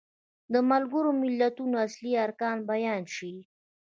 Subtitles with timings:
[0.53, 3.33] د ملګرو ملتونو اصلي ارکان بیان شي.